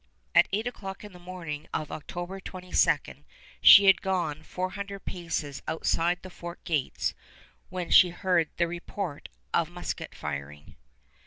[0.33, 2.97] At eight o'clock on the morning of October 22
[3.61, 7.13] she had gone four hundred paces outside the fort gates
[7.69, 10.75] when she heard the report of musket firing.